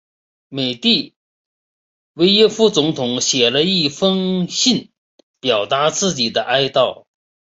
[0.49, 1.13] 美的
[2.15, 4.91] 维耶夫总统写了一封信
[5.39, 7.05] 表达自己的哀悼。